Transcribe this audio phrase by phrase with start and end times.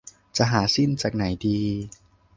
[0.37, 1.59] จะหาซิ่นจากไหนดี